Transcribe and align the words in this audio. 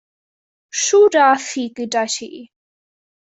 Shwd 0.83 1.17
ath 1.25 1.45
hi 1.59 1.67
gyda 1.81 2.03
ti? 2.15 2.31